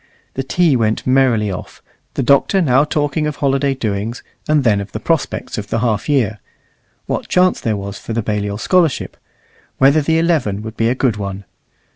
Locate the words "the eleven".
10.01-10.63